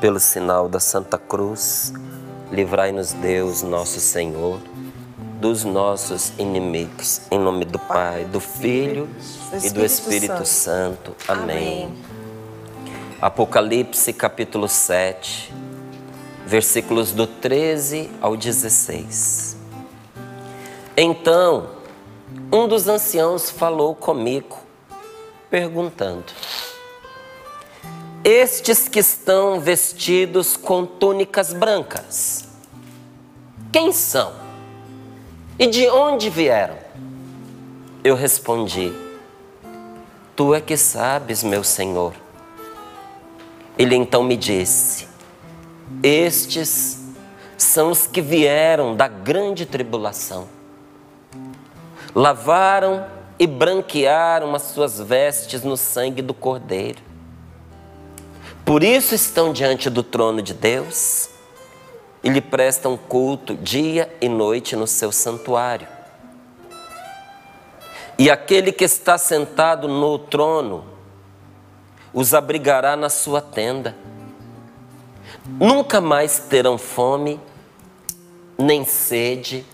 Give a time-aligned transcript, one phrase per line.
[0.00, 1.92] pelo sinal da Santa Cruz,
[2.50, 4.60] livrai-nos Deus, nosso Senhor,
[5.40, 7.22] dos nossos inimigos.
[7.30, 9.08] Em nome do Pai, do Filho
[9.62, 11.14] e do Espírito Santo.
[11.26, 11.94] Amém.
[13.20, 15.52] Apocalipse capítulo 7,
[16.46, 19.56] versículos do 13 ao 16.
[20.94, 21.70] Então,
[22.52, 24.58] um dos anciãos falou comigo,
[25.50, 26.26] perguntando:
[28.24, 32.48] estes que estão vestidos com túnicas brancas,
[33.72, 34.32] quem são?
[35.58, 36.76] E de onde vieram?
[38.02, 38.92] Eu respondi:
[40.34, 42.14] Tu é que sabes, meu Senhor.
[43.78, 45.06] Ele então me disse:
[46.02, 47.04] Estes
[47.56, 50.48] são os que vieram da grande tribulação.
[52.14, 53.06] Lavaram
[53.38, 57.05] e branquearam as suas vestes no sangue do Cordeiro
[58.66, 61.30] por isso estão diante do trono de Deus
[62.20, 65.86] e lhe prestam culto dia e noite no seu santuário.
[68.18, 70.84] E aquele que está sentado no trono
[72.12, 73.94] os abrigará na sua tenda.
[75.44, 77.40] Nunca mais terão fome,
[78.58, 79.64] nem sede,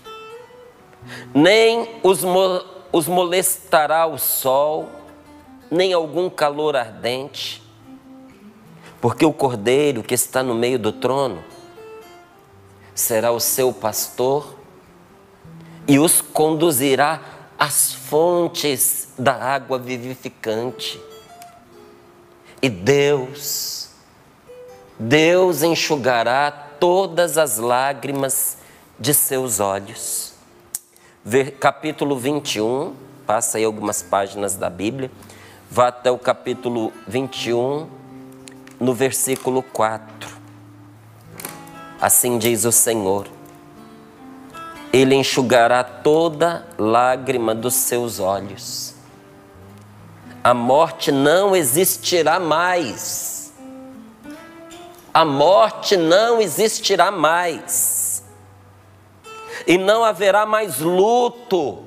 [1.33, 4.87] nem os, mo os molestará o sol,
[5.71, 7.62] nem algum calor ardente
[9.03, 11.43] porque o cordeiro que está no meio do trono
[12.95, 14.55] será o seu pastor
[15.85, 17.19] e os conduzirá
[17.59, 21.01] às fontes da água vivificante.
[22.61, 23.89] E Deus,
[24.97, 28.57] Deus enxugará todas as lágrimas
[28.97, 30.31] de seus olhos.
[31.59, 32.95] Capítulo 21,
[33.27, 35.11] passa aí algumas páginas da Bíblia,
[35.69, 38.01] vá até o capítulo 21
[38.83, 40.29] no versículo 4.
[42.01, 43.27] Assim diz o Senhor:
[44.91, 48.93] Ele enxugará toda lágrima dos seus olhos.
[50.43, 53.53] A morte não existirá mais.
[55.13, 58.21] A morte não existirá mais.
[59.65, 61.85] E não haverá mais luto,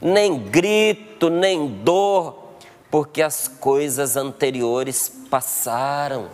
[0.00, 2.41] nem grito, nem dor,
[2.92, 6.26] porque as coisas anteriores passaram.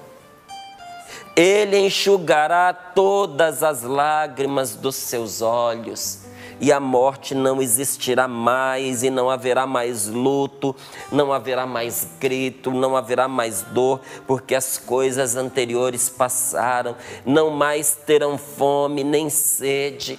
[1.36, 6.18] Ele enxugará todas as lágrimas dos seus olhos,
[6.60, 10.74] e a morte não existirá mais, e não haverá mais luto,
[11.12, 17.94] não haverá mais grito, não haverá mais dor, porque as coisas anteriores passaram, não mais
[18.04, 20.18] terão fome nem sede,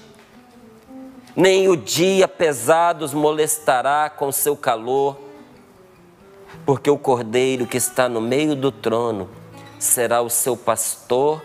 [1.36, 5.28] nem o dia pesado os molestará com seu calor
[6.66, 9.30] porque o cordeiro que está no meio do trono
[9.80, 11.42] será o seu pastor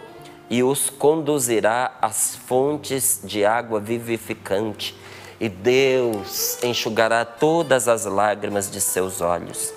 [0.51, 4.97] e os conduzirá às fontes de água vivificante,
[5.41, 9.73] e Deus enxugará todas as lágrimas de seus olhos.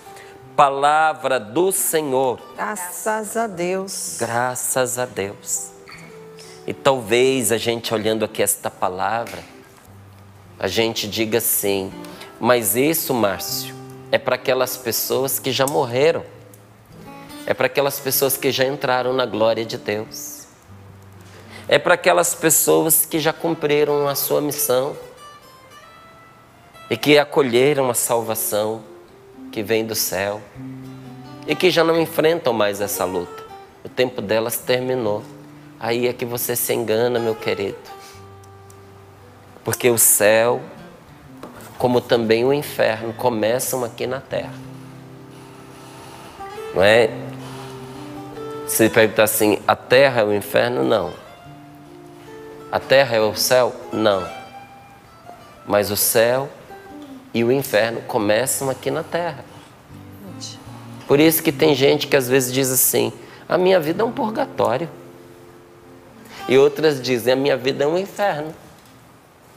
[0.55, 2.39] Palavra do Senhor.
[2.55, 4.17] Graças a Deus.
[4.19, 5.71] Graças a Deus.
[6.65, 9.39] E talvez a gente olhando aqui esta palavra,
[10.59, 11.91] a gente diga assim,
[12.39, 13.76] mas isso, Márcio,
[14.11, 16.23] é para aquelas pessoas que já morreram,
[17.45, 20.47] é para aquelas pessoas que já entraram na glória de Deus,
[21.67, 24.95] é para aquelas pessoas que já cumpriram a sua missão
[26.89, 28.83] e que acolheram a salvação
[29.51, 30.41] que vem do céu
[31.45, 33.43] e que já não enfrentam mais essa luta.
[33.83, 35.23] O tempo delas terminou.
[35.79, 37.77] Aí é que você se engana, meu querido.
[39.63, 40.61] Porque o céu
[41.77, 44.53] como também o inferno, começam aqui na terra.
[46.73, 47.09] Não é?
[48.67, 50.83] Se perguntar assim, a terra é o inferno?
[50.83, 51.13] Não.
[52.71, 53.73] A terra é o céu?
[53.93, 54.27] Não.
[55.65, 56.49] Mas o céu
[57.33, 59.45] e o inferno começam aqui na terra.
[61.07, 63.13] Por isso que tem gente que às vezes diz assim:
[63.47, 64.89] a minha vida é um purgatório.
[66.49, 68.53] E outras dizem: a minha vida é um inferno.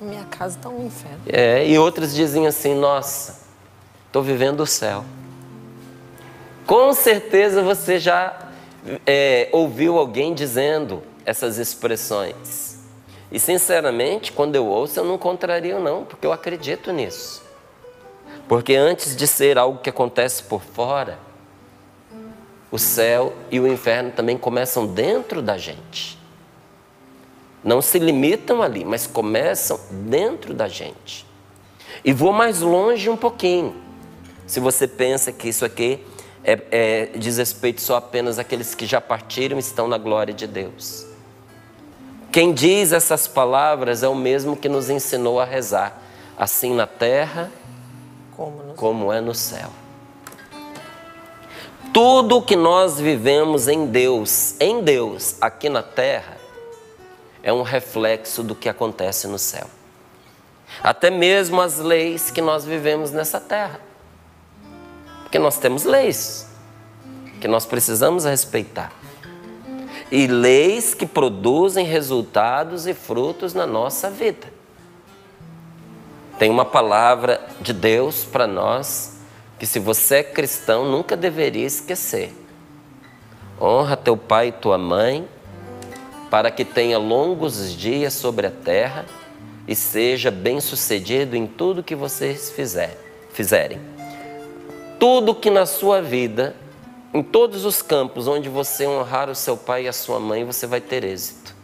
[0.01, 1.21] Minha casa está um inferno.
[1.27, 3.41] É, e outros dizem assim: nossa,
[4.07, 5.05] estou vivendo o céu.
[6.67, 8.49] Com certeza você já
[9.07, 12.79] é, ouviu alguém dizendo essas expressões.
[13.31, 17.43] E sinceramente, quando eu ouço, eu não contrario, não, porque eu acredito nisso.
[18.49, 21.19] Porque antes de ser algo que acontece por fora,
[22.71, 26.20] o céu e o inferno também começam dentro da gente.
[27.63, 31.27] Não se limitam ali, mas começam dentro da gente.
[32.05, 33.75] E vou mais longe um pouquinho.
[34.47, 36.05] Se você pensa que isso aqui
[36.43, 40.47] é, é, diz respeito só apenas àqueles que já partiram e estão na glória de
[40.47, 41.07] Deus.
[42.33, 46.01] Quem diz essas palavras é o mesmo que nos ensinou a rezar,
[46.39, 47.51] assim na terra
[48.37, 49.69] como, no como é no céu.
[51.93, 56.40] Tudo que nós vivemos em Deus, em Deus, aqui na terra,
[57.43, 59.67] é um reflexo do que acontece no céu.
[60.83, 63.81] Até mesmo as leis que nós vivemos nessa terra.
[65.23, 66.47] Porque nós temos leis
[67.41, 68.93] que nós precisamos respeitar.
[70.11, 74.47] E leis que produzem resultados e frutos na nossa vida.
[76.39, 79.19] Tem uma palavra de Deus para nós
[79.59, 82.35] que, se você é cristão, nunca deveria esquecer.
[83.61, 85.29] Honra teu pai e tua mãe,
[86.31, 89.05] para que tenha longos dias sobre a terra
[89.67, 92.97] e seja bem-sucedido em tudo que vocês fizer,
[93.33, 93.81] fizerem.
[94.99, 96.55] Tudo que na sua vida,
[97.13, 100.67] em todos os campos onde você honrar o seu pai e a sua mãe, você
[100.67, 101.55] vai ter êxito.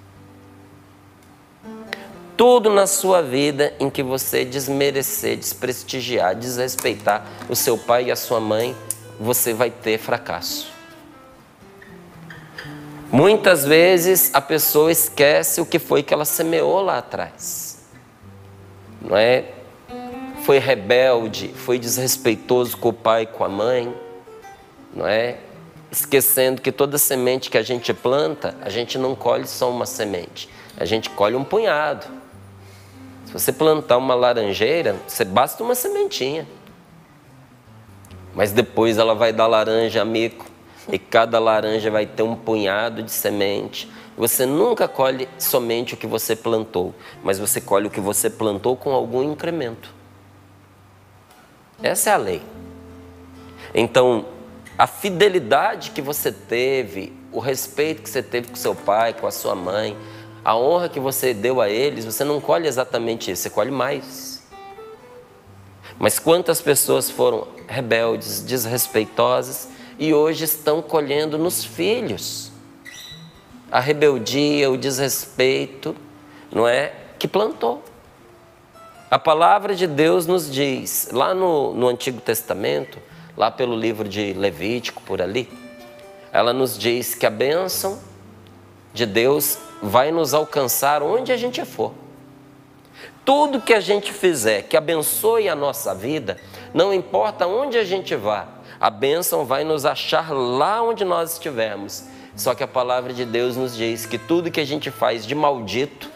[2.37, 8.17] Tudo na sua vida em que você desmerecer, desprestigiar, desrespeitar o seu pai e a
[8.17, 8.77] sua mãe,
[9.19, 10.76] você vai ter fracasso.
[13.11, 17.87] Muitas vezes a pessoa esquece o que foi que ela semeou lá atrás.
[19.01, 19.45] Não é?
[20.45, 23.95] Foi rebelde, foi desrespeitoso com o pai com a mãe,
[24.93, 25.39] não é?
[25.91, 30.49] Esquecendo que toda semente que a gente planta, a gente não colhe só uma semente,
[30.77, 32.07] a gente colhe um punhado.
[33.25, 36.47] Se você plantar uma laranjeira, você basta uma sementinha.
[38.35, 40.56] Mas depois ela vai dar laranja amigo
[40.89, 43.91] e cada laranja vai ter um punhado de semente.
[44.17, 48.77] Você nunca colhe somente o que você plantou, mas você colhe o que você plantou
[48.77, 49.93] com algum incremento.
[51.83, 52.43] Essa é a lei.
[53.75, 54.25] Então,
[54.79, 59.31] a fidelidade que você teve, o respeito que você teve com seu pai, com a
[59.31, 59.97] sua mãe,
[60.45, 64.47] a honra que você deu a eles, você não colhe exatamente isso, você colhe mais.
[65.99, 72.53] Mas quantas pessoas foram rebeldes, desrespeitosas e hoje estão colhendo nos filhos
[73.71, 75.97] a rebeldia, o desrespeito,
[76.53, 76.93] não é?
[77.19, 77.83] Que plantou.
[79.11, 82.99] A palavra de Deus nos diz, lá no, no Antigo Testamento,
[83.37, 85.49] lá pelo livro de Levítico, por ali,
[86.33, 87.99] ela nos diz que a bênção
[88.93, 91.93] de Deus vai nos alcançar onde a gente for.
[93.25, 96.39] Tudo que a gente fizer que abençoe a nossa vida,
[96.73, 98.47] não importa onde a gente vá,
[98.81, 102.05] a bênção vai nos achar lá onde nós estivermos.
[102.35, 105.35] Só que a palavra de Deus nos diz que tudo que a gente faz de
[105.35, 106.11] maldito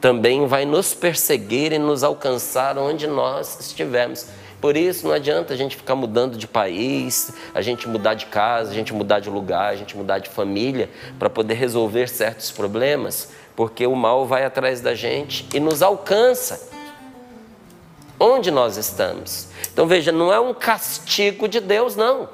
[0.00, 4.26] também vai nos perseguir e nos alcançar onde nós estivermos.
[4.60, 8.70] Por isso não adianta a gente ficar mudando de país, a gente mudar de casa,
[8.70, 13.30] a gente mudar de lugar, a gente mudar de família para poder resolver certos problemas,
[13.54, 16.77] porque o mal vai atrás da gente e nos alcança
[18.18, 19.48] onde nós estamos.
[19.72, 22.28] Então veja, não é um castigo de Deus, não.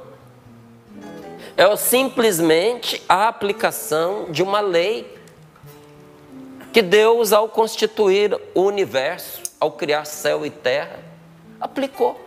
[1.56, 5.12] É simplesmente a aplicação de uma lei
[6.72, 10.98] que Deus, ao constituir o universo, ao criar céu e terra,
[11.60, 12.20] aplicou.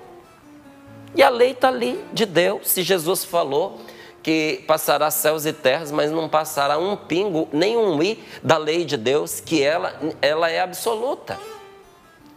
[1.14, 2.70] E a lei está ali de Deus.
[2.70, 3.82] Se Jesus falou
[4.24, 8.86] que passará céus e terras, mas não passará um pingo, nem um i da lei
[8.86, 11.38] de Deus, que ela, ela é absoluta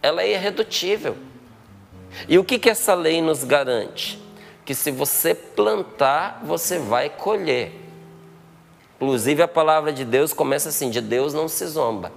[0.01, 1.15] ela é irredutível.
[2.27, 4.21] E o que, que essa lei nos garante?
[4.65, 7.71] Que se você plantar, você vai colher.
[8.95, 12.11] Inclusive a palavra de Deus começa assim: de Deus não se zomba.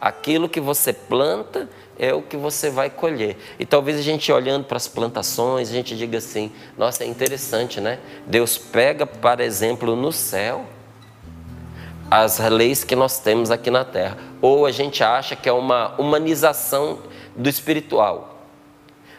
[0.00, 1.68] Aquilo que você planta
[1.98, 3.36] é o que você vai colher.
[3.58, 7.80] E talvez a gente olhando para as plantações, a gente diga assim: nossa, é interessante,
[7.80, 7.98] né?
[8.26, 10.66] Deus pega, para exemplo, no céu
[12.16, 14.16] as leis que nós temos aqui na terra.
[14.40, 17.00] Ou a gente acha que é uma humanização
[17.34, 18.38] do espiritual.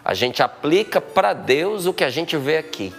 [0.04, 2.94] A gente aplica para Deus o que a gente vê aqui.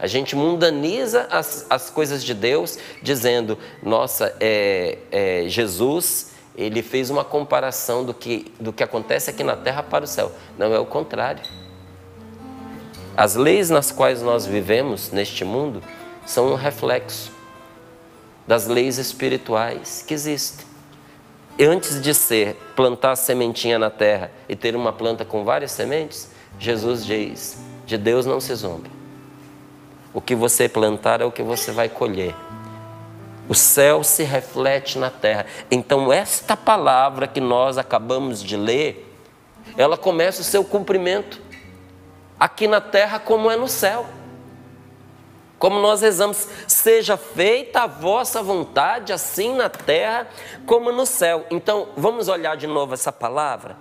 [0.00, 7.08] A gente mundaniza as, as coisas de Deus, dizendo: nossa, é, é, Jesus, ele fez
[7.08, 10.32] uma comparação do que, do que acontece aqui na terra para o céu.
[10.58, 11.44] Não, é o contrário.
[13.16, 15.80] As leis nas quais nós vivemos neste mundo
[16.26, 17.35] são um reflexo
[18.46, 20.66] das leis espirituais que existem.
[21.58, 26.30] Antes de ser plantar a sementinha na terra e ter uma planta com várias sementes,
[26.58, 28.88] Jesus diz: de Deus não se zomba.
[30.12, 32.34] O que você plantar é o que você vai colher.
[33.48, 35.46] O céu se reflete na terra.
[35.70, 39.14] Então, esta palavra que nós acabamos de ler,
[39.76, 41.40] ela começa o seu cumprimento
[42.40, 44.06] aqui na terra como é no céu.
[45.58, 50.28] Como nós rezamos, seja feita a vossa vontade, assim na terra
[50.66, 51.46] como no céu.
[51.50, 53.74] Então, vamos olhar de novo essa palavra?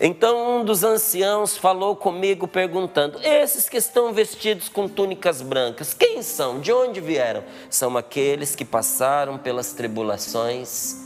[0.00, 6.22] Então, um dos anciãos falou comigo perguntando: Esses que estão vestidos com túnicas brancas, quem
[6.22, 6.60] são?
[6.60, 7.42] De onde vieram?
[7.68, 10.98] São aqueles que passaram pelas tribulações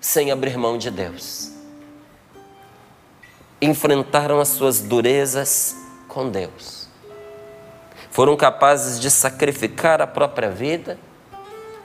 [0.00, 1.52] sem abrir mão de Deus.
[3.60, 5.76] Enfrentaram as suas durezas
[6.08, 6.81] com Deus
[8.12, 10.98] foram capazes de sacrificar a própria vida,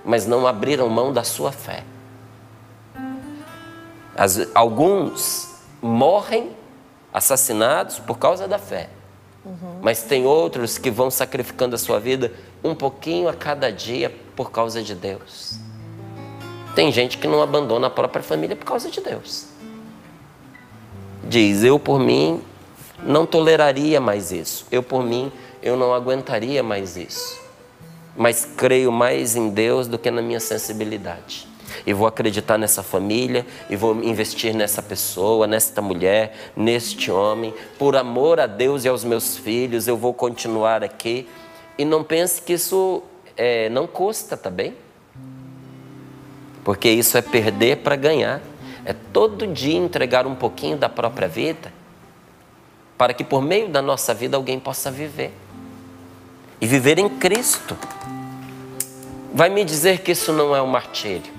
[0.03, 1.85] mas não abriram mão da sua fé.
[4.13, 6.51] As, alguns morrem
[7.13, 8.89] assassinados por causa da fé,
[9.45, 9.79] uhum.
[9.81, 14.51] mas tem outros que vão sacrificando a sua vida um pouquinho a cada dia por
[14.51, 15.57] causa de Deus.
[16.75, 19.47] Tem gente que não abandona a própria família por causa de Deus.
[21.23, 22.41] Diz: Eu por mim
[23.01, 24.65] não toleraria mais isso.
[24.69, 25.31] Eu por mim
[25.67, 27.41] eu não aguentaria mais isso.
[28.15, 31.45] Mas creio mais em Deus do que na minha sensibilidade.
[31.85, 37.53] E vou acreditar nessa família, e vou investir nessa pessoa, nesta mulher, neste homem.
[37.77, 41.27] Por amor a Deus e aos meus filhos, eu vou continuar aqui.
[41.77, 43.03] E não pense que isso
[43.35, 44.73] é, não custa, tá bem?
[46.63, 48.41] Porque isso é perder para ganhar.
[48.85, 51.73] É todo dia entregar um pouquinho da própria vida,
[52.97, 55.33] para que por meio da nossa vida alguém possa viver
[56.59, 57.77] e viver em Cristo.
[59.33, 61.37] Vai me dizer que isso não é um martírio.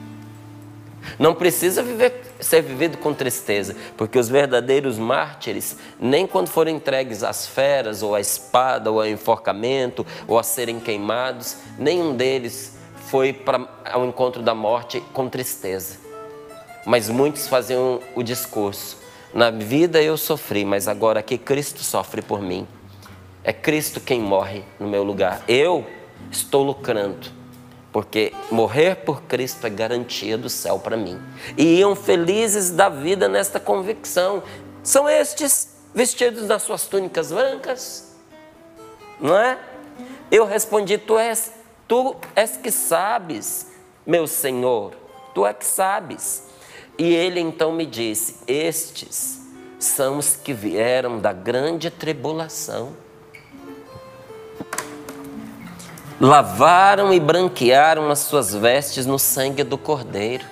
[1.18, 7.22] Não precisa viver, ser vivido com tristeza, porque os verdadeiros mártires, nem quando foram entregues
[7.22, 13.32] às feras, ou à espada, ou ao enforcamento, ou a serem queimados, nenhum deles foi
[13.32, 15.96] para ao encontro da morte com tristeza.
[16.84, 18.98] Mas muitos faziam o discurso:
[19.32, 22.66] na vida eu sofri, mas agora que Cristo sofre por mim.
[23.48, 25.42] É Cristo quem morre no meu lugar.
[25.48, 25.86] Eu
[26.30, 27.28] estou lucrando,
[27.90, 31.18] porque morrer por Cristo é garantia do céu para mim.
[31.56, 34.42] E iam felizes da vida nesta convicção.
[34.82, 38.14] São estes vestidos das suas túnicas brancas,
[39.18, 39.58] não é?
[40.30, 41.50] Eu respondi: Tu és,
[41.88, 43.68] tu és que sabes,
[44.06, 44.92] meu Senhor,
[45.34, 46.42] tu é que sabes.
[46.98, 49.40] E ele então me disse: Estes
[49.78, 53.07] são os que vieram da grande tribulação
[56.20, 60.44] lavaram e branquearam as suas vestes no sangue do Cordeiro.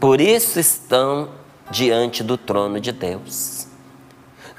[0.00, 1.28] Por isso estão
[1.70, 3.66] diante do trono de Deus.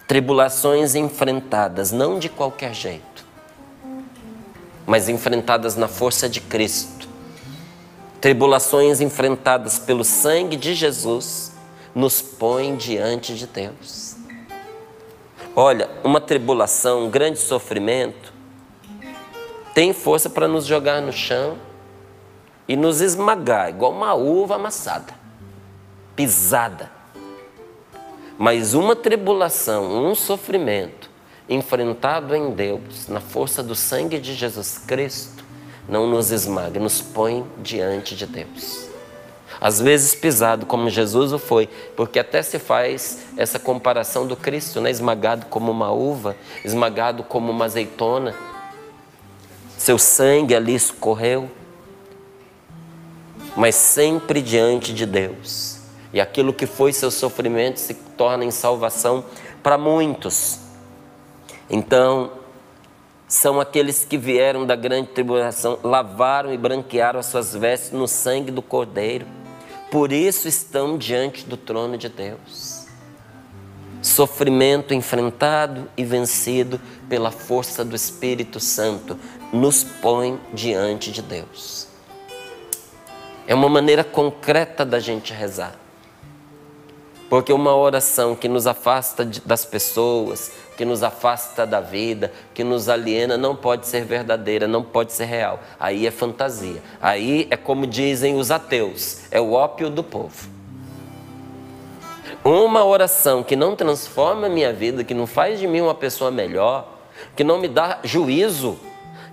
[0.07, 3.25] Tribulações enfrentadas, não de qualquer jeito,
[4.85, 7.09] mas enfrentadas na força de Cristo.
[8.21, 11.51] Tribulações enfrentadas pelo sangue de Jesus
[11.93, 14.15] nos põem diante de Deus.
[15.53, 18.36] Olha, uma tribulação, um grande sofrimento,
[19.77, 21.55] tem força para nos jogar no chão
[22.67, 25.13] e nos esmagar, igual uma uva amassada,
[26.15, 26.89] pisada.
[28.39, 31.11] Mas uma tribulação, um sofrimento
[31.47, 35.45] enfrentado em Deus, na força do sangue de Jesus Cristo,
[35.87, 38.89] não nos esmaga, nos põe diante de Deus.
[39.61, 44.81] Às vezes pisado como Jesus o foi, porque até se faz essa comparação do Cristo,
[44.81, 44.89] né?
[44.89, 48.33] esmagado como uma uva, esmagado como uma azeitona,
[49.87, 51.49] seu sangue ali escorreu,
[53.55, 55.79] mas sempre diante de Deus.
[56.11, 59.23] E aquilo que foi seu sofrimento se torna em salvação
[59.63, 60.59] para muitos.
[61.69, 62.33] Então,
[63.29, 68.51] são aqueles que vieram da grande tribulação, lavaram e branquearam as suas vestes no sangue
[68.51, 69.25] do Cordeiro.
[69.89, 72.76] Por isso estão diante do trono de Deus.
[74.01, 79.17] Sofrimento enfrentado e vencido pela força do Espírito Santo,
[79.51, 81.87] nos põe diante de Deus.
[83.47, 85.75] É uma maneira concreta da gente rezar.
[87.29, 92.87] Porque uma oração que nos afasta das pessoas, que nos afasta da vida, que nos
[92.87, 95.59] aliena, não pode ser verdadeira, não pode ser real.
[95.77, 96.81] Aí é fantasia.
[97.01, 100.56] Aí é como dizem os ateus: é o ópio do povo.
[102.47, 106.31] Uma oração que não transforma a minha vida, que não faz de mim uma pessoa
[106.31, 106.97] melhor,
[107.35, 108.79] que não me dá juízo,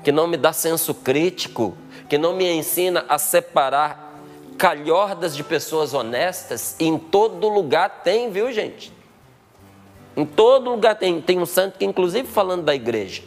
[0.02, 1.76] que não me dá senso crítico,
[2.08, 4.20] que não me ensina a separar
[4.58, 8.92] calhordas de pessoas honestas, em todo lugar tem, viu gente?
[10.16, 11.20] Em todo lugar tem.
[11.20, 13.22] Tem um santo que, inclusive, falando da igreja,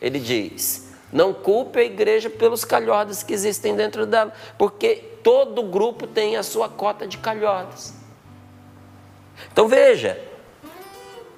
[0.00, 4.94] ele diz: não culpe a igreja pelos calhordas que existem dentro dela, porque
[5.24, 8.00] todo grupo tem a sua cota de calhordas.
[9.50, 10.20] Então veja,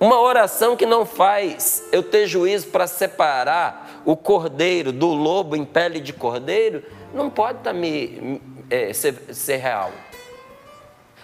[0.00, 5.64] uma oração que não faz eu ter juízo para separar o cordeiro do lobo em
[5.64, 6.82] pele de cordeiro
[7.14, 9.92] não pode tá me, é, ser, ser real.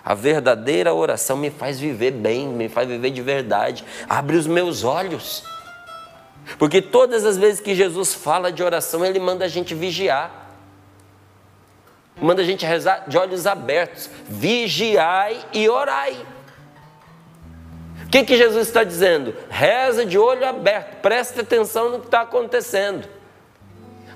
[0.04, 4.82] A verdadeira oração me faz viver bem, me faz viver de verdade, abre os meus
[4.82, 5.44] olhos.
[6.58, 10.48] Porque todas as vezes que Jesus fala de oração, ele manda a gente vigiar.
[12.20, 14.08] Manda a gente rezar de olhos abertos.
[14.28, 16.16] Vigiai e orai.
[18.10, 19.32] O que, que Jesus está dizendo?
[19.48, 23.08] Reza de olho aberto, preste atenção no que está acontecendo.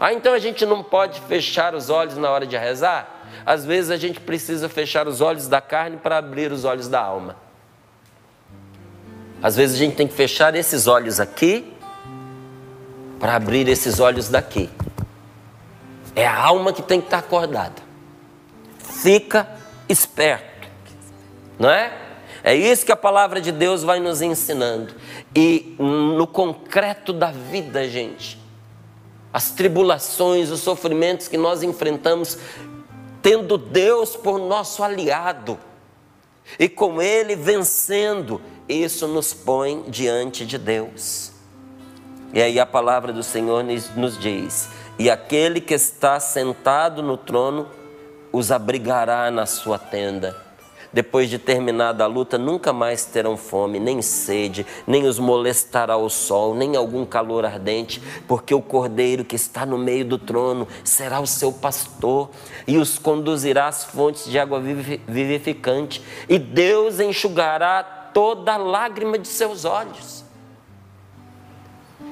[0.01, 3.23] Ah, então a gente não pode fechar os olhos na hora de rezar?
[3.47, 7.01] Às vezes a gente precisa fechar os olhos da carne para abrir os olhos da
[7.01, 7.37] alma.
[9.41, 11.73] Às vezes a gente tem que fechar esses olhos aqui
[13.21, 14.69] para abrir esses olhos daqui.
[16.17, 17.81] É a alma que tem que estar acordada.
[18.77, 19.47] Fica
[19.89, 20.69] esperto,
[21.61, 22.04] não é?
[22.47, 24.95] É isso que a palavra de Deus vai nos ensinando.
[25.35, 28.39] E no concreto da vida, gente,
[29.33, 32.37] as tribulações, os sofrimentos que nós enfrentamos,
[33.23, 35.59] tendo Deus por nosso aliado
[36.59, 41.33] e com Ele vencendo, isso nos põe diante de Deus.
[42.35, 43.65] E aí a palavra do Senhor
[43.97, 47.71] nos diz: E aquele que está sentado no trono
[48.31, 50.44] os abrigará na sua tenda
[50.95, 56.09] depois de terminada a luta, nunca mais terão fome, nem sede, nem os molestará o
[56.09, 61.19] sol, nem algum calor ardente, porque o cordeiro que está no meio do trono será
[61.19, 62.31] o seu pastor
[62.65, 69.65] e os conduzirá às fontes de água vivificante, e Deus enxugará toda lágrima de seus
[69.65, 70.23] olhos.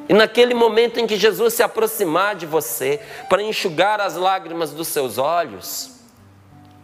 [0.08, 4.88] E naquele momento em que Jesus se aproximar de você para enxugar as lágrimas dos
[4.88, 6.00] seus olhos,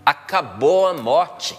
[0.06, 1.58] acabou a morte.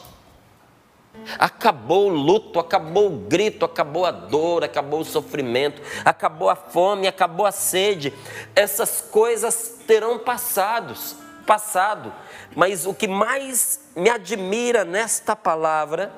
[1.37, 7.07] Acabou o luto, acabou o grito, acabou a dor, acabou o sofrimento, acabou a fome,
[7.07, 8.13] acabou a sede.
[8.55, 12.13] Essas coisas terão passados, passado.
[12.55, 16.11] Mas o que mais me admira nesta palavra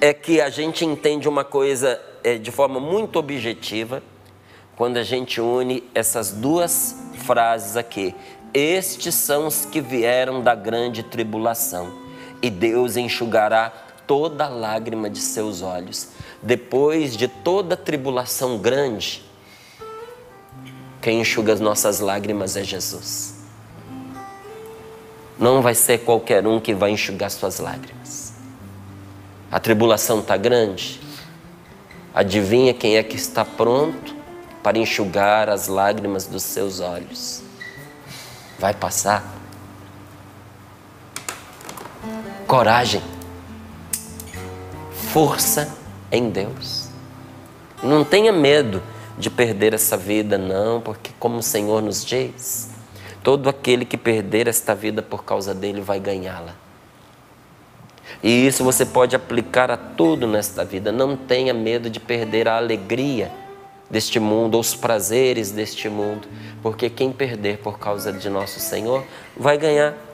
[0.00, 4.02] é que a gente entende uma coisa é, de forma muito objetiva
[4.74, 8.14] quando a gente une essas duas frases aqui.
[8.52, 12.01] Estes são os que vieram da grande tribulação
[12.42, 13.72] e Deus enxugará
[14.06, 16.08] toda lágrima de seus olhos.
[16.42, 19.24] Depois de toda tribulação grande,
[21.00, 23.34] quem enxuga as nossas lágrimas é Jesus.
[25.38, 28.34] Não vai ser qualquer um que vai enxugar suas lágrimas.
[29.50, 31.00] A tribulação está grande.
[32.14, 34.14] Adivinha quem é que está pronto
[34.62, 37.42] para enxugar as lágrimas dos seus olhos?
[38.58, 39.41] Vai passar
[42.52, 43.00] coragem,
[44.92, 45.74] força
[46.10, 46.86] em Deus.
[47.82, 48.82] Não tenha medo
[49.16, 52.68] de perder essa vida, não, porque, como o Senhor nos diz,
[53.22, 56.54] todo aquele que perder esta vida por causa dele vai ganhá-la.
[58.22, 60.92] E isso você pode aplicar a tudo nesta vida.
[60.92, 63.32] Não tenha medo de perder a alegria
[63.88, 66.28] deste mundo, os prazeres deste mundo,
[66.62, 70.11] porque quem perder por causa de nosso Senhor vai ganhar.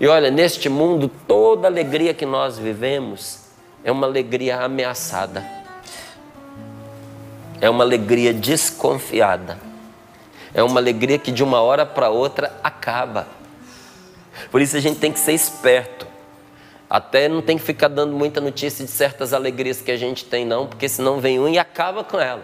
[0.00, 3.40] E olha, neste mundo, toda alegria que nós vivemos
[3.84, 5.44] é uma alegria ameaçada.
[7.60, 9.58] É uma alegria desconfiada.
[10.54, 13.28] É uma alegria que de uma hora para outra acaba.
[14.50, 16.06] Por isso a gente tem que ser esperto.
[16.88, 20.46] Até não tem que ficar dando muita notícia de certas alegrias que a gente tem,
[20.46, 22.42] não, porque senão vem um e acaba com ela.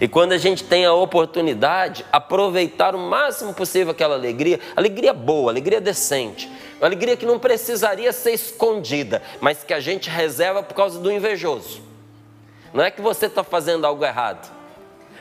[0.00, 5.50] E quando a gente tem a oportunidade, aproveitar o máximo possível aquela alegria, alegria boa,
[5.50, 10.74] alegria decente, uma alegria que não precisaria ser escondida, mas que a gente reserva por
[10.74, 11.82] causa do invejoso.
[12.72, 14.52] Não é que você está fazendo algo errado,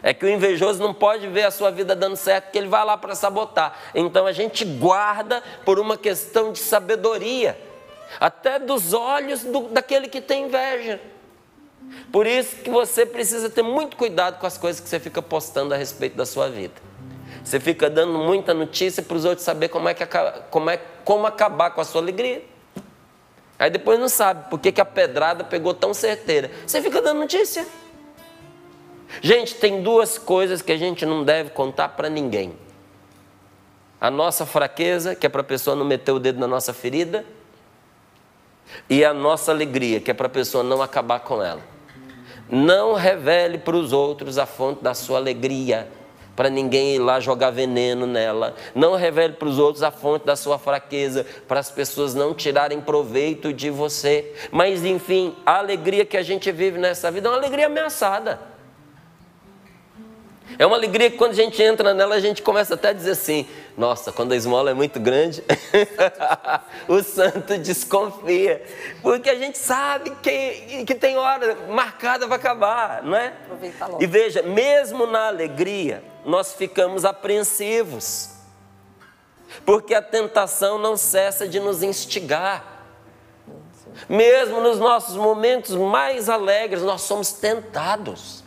[0.04, 2.86] é que o invejoso não pode ver a sua vida dando certo, que ele vai
[2.86, 3.78] lá para sabotar.
[3.96, 7.60] Então a gente guarda por uma questão de sabedoria,
[8.20, 11.00] até dos olhos do, daquele que tem inveja.
[12.12, 15.74] Por isso que você precisa ter muito cuidado com as coisas que você fica postando
[15.74, 16.74] a respeito da sua vida.
[17.44, 20.06] Você fica dando muita notícia para os outros saber como, é que,
[20.50, 22.44] como, é, como acabar com a sua alegria.
[23.60, 26.52] Aí depois não sabe por que, que a pedrada pegou tão certeira.
[26.66, 27.66] Você fica dando notícia.
[29.22, 32.54] Gente, tem duas coisas que a gente não deve contar para ninguém.
[34.00, 37.26] A nossa fraqueza, que é para a pessoa não meter o dedo na nossa ferida,
[38.90, 41.77] e a nossa alegria, que é para a pessoa não acabar com ela.
[42.50, 45.88] Não revele para os outros a fonte da sua alegria,
[46.36, 48.56] para ninguém ir lá jogar veneno nela.
[48.76, 52.80] Não revele para os outros a fonte da sua fraqueza, para as pessoas não tirarem
[52.80, 54.34] proveito de você.
[54.52, 58.57] Mas, enfim, a alegria que a gente vive nessa vida é uma alegria ameaçada.
[60.58, 63.12] É uma alegria que quando a gente entra nela, a gente começa até a dizer
[63.12, 65.44] assim: nossa, quando a esmola é muito grande,
[66.88, 68.64] o santo desconfia.
[69.02, 73.34] Porque a gente sabe que, que tem hora marcada para acabar, não é?
[74.00, 78.32] E veja, mesmo na alegria, nós ficamos apreensivos.
[79.66, 82.78] Porque a tentação não cessa de nos instigar.
[84.08, 88.47] Mesmo nos nossos momentos mais alegres, nós somos tentados.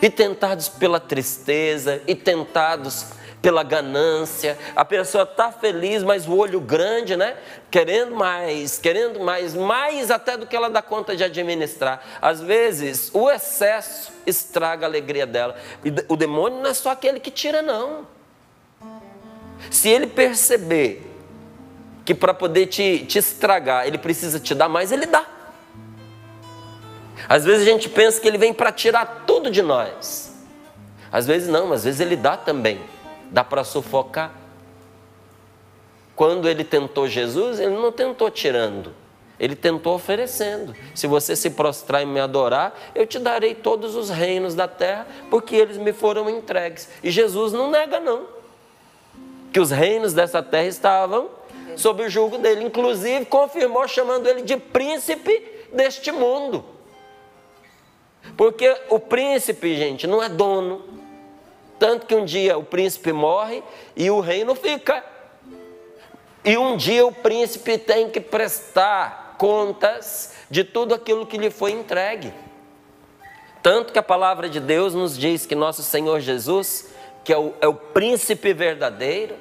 [0.00, 3.06] E tentados pela tristeza, e tentados
[3.44, 4.56] pela ganância.
[4.74, 7.36] A pessoa está feliz, mas o olho grande, né?
[7.70, 12.02] Querendo mais, querendo mais, mais até do que ela dá conta de administrar.
[12.22, 15.54] Às vezes, o excesso estraga a alegria dela.
[15.84, 18.06] E o demônio não é só aquele que tira, não.
[19.70, 21.10] Se ele perceber
[22.02, 25.33] que para poder te, te estragar, ele precisa te dar mais, ele dá.
[27.28, 30.34] Às vezes a gente pensa que ele vem para tirar tudo de nós.
[31.10, 32.80] Às vezes não, às vezes ele dá também.
[33.30, 34.32] Dá para sufocar.
[36.14, 38.94] Quando ele tentou Jesus, ele não tentou tirando,
[39.38, 40.74] ele tentou oferecendo.
[40.94, 45.06] Se você se prostrar e me adorar, eu te darei todos os reinos da terra,
[45.28, 46.88] porque eles me foram entregues.
[47.02, 48.26] E Jesus não nega, não.
[49.52, 51.30] Que os reinos dessa terra estavam
[51.76, 52.64] sob o jugo dele.
[52.64, 56.64] Inclusive, confirmou chamando ele de príncipe deste mundo.
[58.36, 60.82] Porque o príncipe, gente, não é dono.
[61.78, 63.62] Tanto que um dia o príncipe morre
[63.96, 65.04] e o reino fica.
[66.44, 71.72] E um dia o príncipe tem que prestar contas de tudo aquilo que lhe foi
[71.72, 72.32] entregue.
[73.62, 76.88] Tanto que a palavra de Deus nos diz que nosso Senhor Jesus,
[77.24, 79.36] que é o, é o príncipe verdadeiro,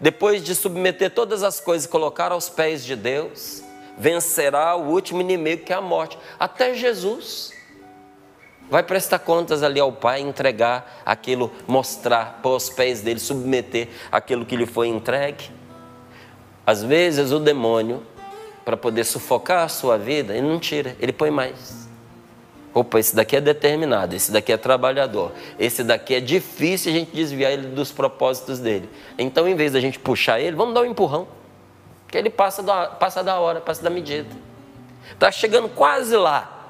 [0.00, 3.62] depois de submeter todas as coisas e colocar aos pés de Deus,
[3.96, 6.18] vencerá o último inimigo que é a morte.
[6.40, 7.52] Até Jesus
[8.72, 14.46] vai prestar contas ali ao Pai, entregar aquilo, mostrar para os pés dele, submeter aquilo
[14.46, 15.50] que lhe foi entregue.
[16.66, 18.02] Às vezes o demônio,
[18.64, 21.86] para poder sufocar a sua vida, ele não tira, ele põe mais.
[22.72, 27.14] Opa, esse daqui é determinado, esse daqui é trabalhador, esse daqui é difícil a gente
[27.14, 28.88] desviar ele dos propósitos dele.
[29.18, 31.28] Então, em vez da gente puxar ele, vamos dar um empurrão.
[32.08, 34.34] Que ele passa da, passa da hora, passa da medida.
[35.12, 36.61] Está chegando quase lá.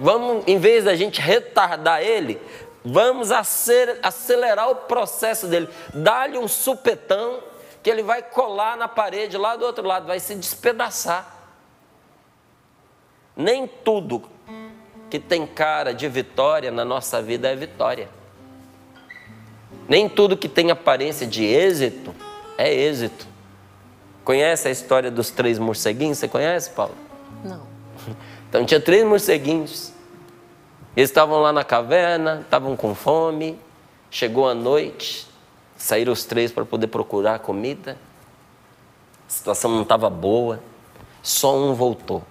[0.00, 2.40] Vamos, em vez da gente retardar ele,
[2.82, 5.68] vamos acelerar o processo dele.
[5.92, 7.42] Dá-lhe um supetão
[7.82, 11.36] que ele vai colar na parede lá do outro lado, vai se despedaçar.
[13.36, 14.22] Nem tudo
[15.10, 18.08] que tem cara de vitória na nossa vida é vitória.
[19.86, 22.14] Nem tudo que tem aparência de êxito
[22.56, 23.26] é êxito.
[24.24, 26.18] Conhece a história dos três morceguinhos?
[26.18, 26.94] Você conhece, Paulo?
[27.44, 27.68] Não.
[28.50, 29.89] Então tinha três morceguinhos.
[30.96, 33.58] Eles estavam lá na caverna, estavam com fome.
[34.10, 35.26] Chegou a noite,
[35.76, 37.96] saíram os três para poder procurar comida.
[39.28, 40.60] A situação não estava boa.
[41.22, 42.22] Só um voltou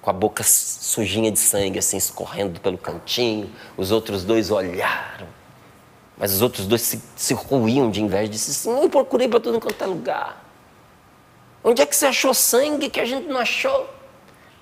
[0.00, 3.50] com a boca sujinha de sangue, assim, escorrendo pelo cantinho.
[3.76, 5.26] Os outros dois olharam.
[6.16, 8.28] Mas os outros dois se, se ruíam de inveja.
[8.28, 10.44] Disse assim: Eu procurei para tudo quanto é lugar.
[11.62, 13.95] Onde é que você achou sangue que a gente não achou?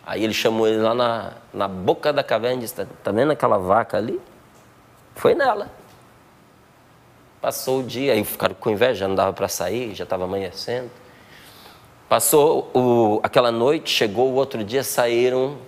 [0.07, 3.33] Aí ele chamou ele lá na, na boca da caverna e disse: Está tá vendo
[3.33, 4.21] aquela vaca ali?
[5.15, 5.71] Foi nela.
[7.41, 10.91] Passou o dia, aí ficaram com inveja, não dava para sair, já estava amanhecendo.
[12.09, 15.59] Passou o, aquela noite, chegou o outro dia, saíram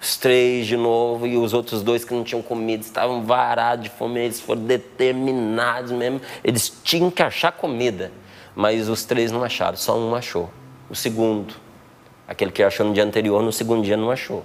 [0.00, 3.90] os três de novo e os outros dois que não tinham comido estavam varados de
[3.90, 8.12] fome, eles foram determinados mesmo, eles tinham que achar comida,
[8.54, 10.50] mas os três não acharam, só um achou.
[10.88, 11.54] O segundo,
[12.28, 14.44] aquele que achou no dia anterior, no segundo dia não achou.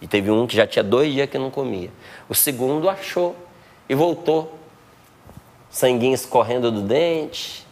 [0.00, 1.90] E teve um que já tinha dois dias que não comia.
[2.28, 3.36] O segundo achou
[3.88, 4.58] e voltou,
[5.70, 7.64] sanguinho escorrendo do dente,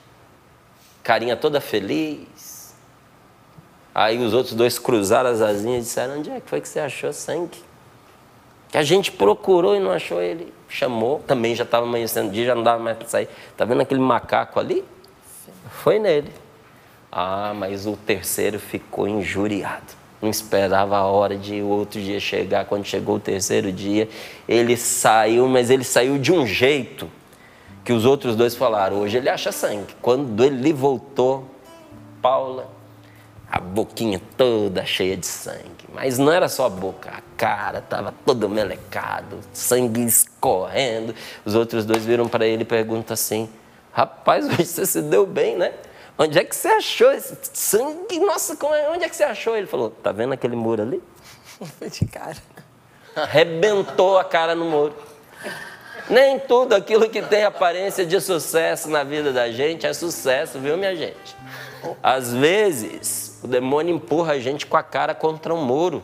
[1.03, 2.73] carinha toda feliz.
[3.93, 6.79] Aí os outros dois cruzaram as asinhas e disseram: Onde é que foi que você
[6.79, 7.59] achou sangue?
[8.71, 10.55] Que a gente procurou e não achou ele.
[10.69, 13.29] Chamou, também já estava amanhecendo o dia, já não dava mais para sair.
[13.51, 14.85] Está vendo aquele macaco ali?
[15.71, 16.33] Foi nele.
[17.11, 20.01] Ah, mas o terceiro ficou injuriado.
[20.23, 22.67] Não esperava a hora de o outro dia chegar.
[22.67, 24.09] Quando chegou o terceiro dia,
[24.49, 27.11] ele saiu, mas ele saiu de um jeito
[27.85, 29.95] que os outros dois falaram: hoje ele acha sangue.
[30.01, 31.47] Quando ele voltou,
[32.21, 32.81] Paula
[33.51, 35.89] a boquinha toda cheia de sangue.
[35.93, 41.15] Mas não era só a boca, a cara estava todo melecado, sangue escorrendo.
[41.45, 43.49] Os outros dois viram para ele e perguntam assim:
[43.93, 45.73] Rapaz, você se deu bem, né?
[46.23, 48.21] Onde é que você achou esse sangue?
[48.21, 48.91] Nossa, é?
[48.91, 49.57] onde é que você achou?
[49.57, 51.03] Ele falou: Tá vendo aquele muro ali?
[51.91, 52.37] de cara.
[53.17, 54.95] Arrebentou a cara no muro.
[56.11, 60.77] Nem tudo aquilo que tem aparência de sucesso na vida da gente é sucesso, viu,
[60.77, 61.35] minha gente?
[62.03, 66.03] Às vezes, o demônio empurra a gente com a cara contra um muro.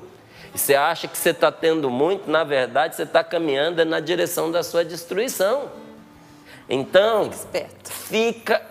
[0.54, 4.50] E você acha que você está tendo muito, na verdade, você está caminhando na direção
[4.50, 5.70] da sua destruição.
[6.68, 7.92] Então, Esperto.
[7.92, 8.62] fica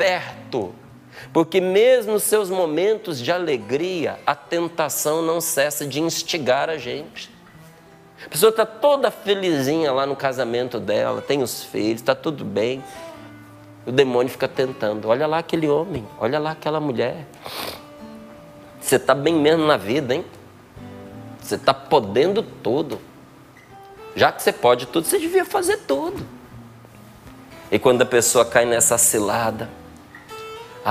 [0.00, 0.74] esperto.
[1.32, 7.30] Porque mesmo nos seus momentos de alegria, a tentação não cessa de instigar a gente.
[8.24, 12.82] A pessoa está toda felizinha lá no casamento dela, tem os filhos, está tudo bem.
[13.86, 15.08] O demônio fica tentando.
[15.08, 17.26] Olha lá aquele homem, olha lá aquela mulher.
[18.80, 20.24] Você está bem mesmo na vida, hein?
[21.40, 22.98] Você está podendo tudo.
[24.16, 26.26] Já que você pode tudo, você devia fazer tudo.
[27.70, 29.68] E quando a pessoa cai nessa cilada,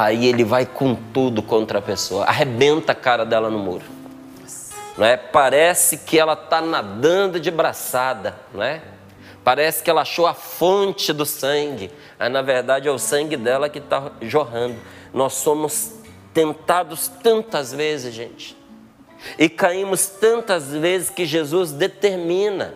[0.03, 3.83] aí ele vai com tudo contra a pessoa, arrebenta a cara dela no muro.
[4.97, 5.17] Não é?
[5.17, 8.81] Parece que ela está nadando de braçada, não é?
[9.43, 13.69] Parece que ela achou a fonte do sangue, mas na verdade é o sangue dela
[13.69, 14.77] que está jorrando.
[15.13, 15.93] Nós somos
[16.33, 18.55] tentados tantas vezes, gente,
[19.37, 22.73] e caímos tantas vezes que Jesus determina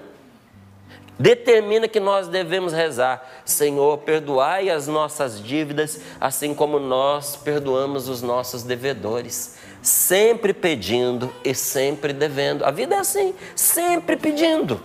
[1.23, 8.21] determina que nós devemos rezar: Senhor, perdoai as nossas dívidas, assim como nós perdoamos os
[8.21, 9.55] nossos devedores.
[9.81, 12.65] Sempre pedindo e sempre devendo.
[12.65, 14.81] A vida é assim, sempre pedindo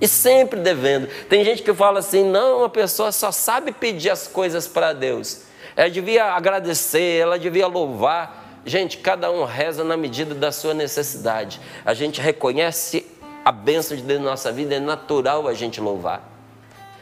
[0.00, 1.08] e sempre devendo.
[1.28, 5.42] Tem gente que fala assim: não, a pessoa só sabe pedir as coisas para Deus.
[5.74, 8.60] Ela devia agradecer, ela devia louvar.
[8.64, 11.60] Gente, cada um reza na medida da sua necessidade.
[11.84, 13.17] A gente reconhece
[13.48, 16.22] a bênção de Deus na nossa vida, é natural a gente louvar,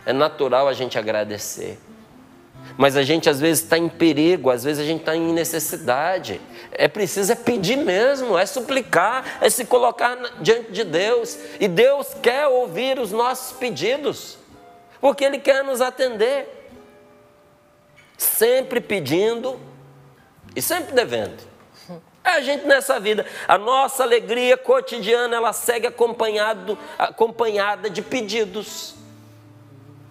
[0.06, 1.76] é natural a gente agradecer.
[2.78, 6.40] Mas a gente às vezes está em perigo, às vezes a gente está em necessidade.
[6.70, 11.37] É preciso é pedir mesmo, é suplicar, é se colocar diante de Deus.
[11.59, 14.38] E Deus quer ouvir os nossos pedidos,
[15.00, 16.70] porque Ele quer nos atender.
[18.16, 19.59] Sempre pedindo
[20.54, 21.55] e sempre devendo.
[22.26, 23.24] É a gente nessa vida.
[23.46, 28.96] A nossa alegria cotidiana, ela segue acompanhado, acompanhada de pedidos.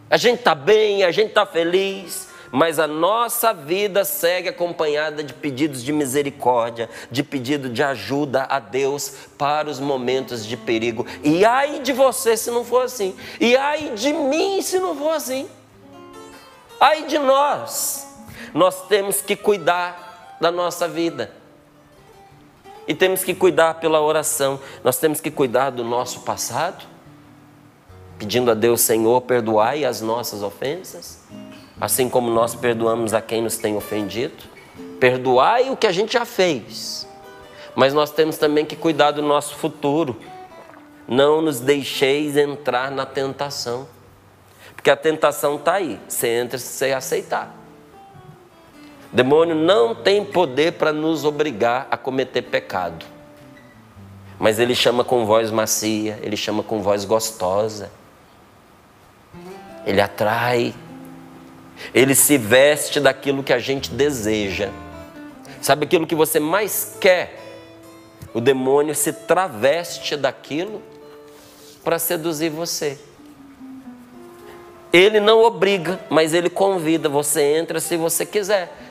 [0.10, 5.34] A gente está bem, a gente está feliz, mas a nossa vida segue acompanhada de
[5.34, 11.06] pedidos de misericórdia, de pedido de ajuda a Deus para os momentos de perigo.
[11.22, 15.10] E ai de você se não for assim, e ai de mim se não for
[15.10, 15.50] assim.
[16.80, 18.08] Ai de nós,
[18.54, 21.44] nós temos que cuidar da nossa vida
[22.88, 24.60] e temos que cuidar pela oração.
[24.84, 26.86] Nós temos que cuidar do nosso passado,
[28.18, 31.20] pedindo a Deus, Senhor, perdoai as nossas ofensas,
[31.80, 34.44] assim como nós perdoamos a quem nos tem ofendido.
[35.00, 37.08] Perdoai o que a gente já fez.
[37.76, 40.18] Mas nós temos também que cuidar do nosso futuro.
[41.08, 43.88] Não nos deixeis entrar na tentação.
[44.76, 46.00] Porque a tentação está aí.
[46.08, 47.55] Você entra se você aceitar.
[49.16, 53.06] Demônio não tem poder para nos obrigar a cometer pecado.
[54.38, 57.90] Mas ele chama com voz macia, ele chama com voz gostosa.
[59.86, 60.76] Ele atrai.
[61.94, 64.70] Ele se veste daquilo que a gente deseja.
[65.62, 67.40] Sabe aquilo que você mais quer?
[68.34, 70.82] O demônio se traveste daquilo
[71.86, 73.00] para seduzir você.
[74.92, 77.08] Ele não obriga, mas ele convida.
[77.08, 78.85] Você entra se você quiser.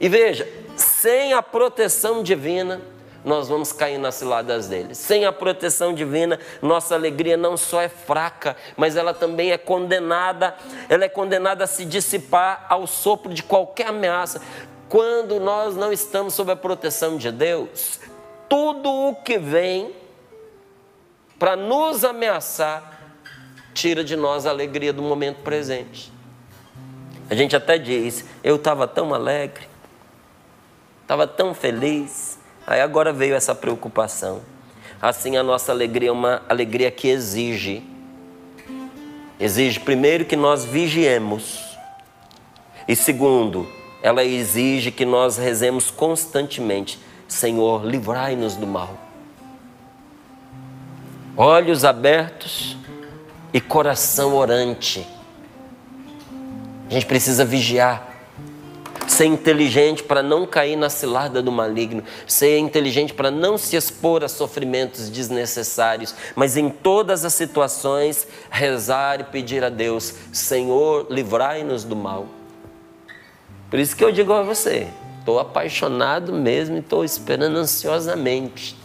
[0.00, 2.80] E veja, sem a proteção divina,
[3.24, 4.94] nós vamos cair nas ciladas dele.
[4.94, 10.54] Sem a proteção divina, nossa alegria não só é fraca, mas ela também é condenada,
[10.88, 14.40] ela é condenada a se dissipar ao sopro de qualquer ameaça.
[14.88, 18.00] Quando nós não estamos sob a proteção de Deus,
[18.48, 19.94] tudo o que vem
[21.38, 22.98] para nos ameaçar
[23.72, 26.12] tira de nós a alegria do momento presente.
[27.28, 29.69] A gente até diz: eu estava tão alegre,
[31.10, 32.38] estava tão feliz.
[32.64, 34.42] Aí agora veio essa preocupação.
[35.02, 37.82] Assim a nossa alegria é uma alegria que exige.
[39.40, 41.76] Exige primeiro que nós vigiemos.
[42.86, 43.68] E segundo,
[44.00, 46.96] ela exige que nós rezemos constantemente:
[47.26, 48.96] Senhor, livrai-nos do mal.
[51.36, 52.76] Olhos abertos
[53.52, 55.04] e coração orante.
[56.88, 58.09] A gente precisa vigiar
[59.10, 64.22] ser inteligente para não cair na cilada do maligno, ser inteligente para não se expor
[64.22, 71.82] a sofrimentos desnecessários, mas em todas as situações rezar e pedir a Deus: Senhor, livrai-nos
[71.82, 72.26] do mal.
[73.68, 74.86] Por isso que eu digo a você,
[75.18, 78.76] estou apaixonado mesmo e estou esperando ansiosamente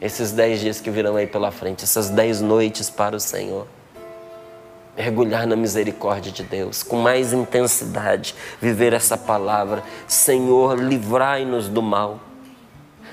[0.00, 3.66] esses dez dias que virão aí pela frente, essas dez noites para o Senhor.
[5.00, 9.82] Mergulhar na misericórdia de Deus, com mais intensidade, viver essa palavra.
[10.06, 12.20] Senhor, livrai-nos do mal.